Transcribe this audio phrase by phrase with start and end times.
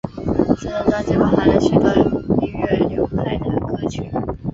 [0.59, 1.87] 这张专辑包含了许多
[2.43, 4.09] 音乐流派的歌曲。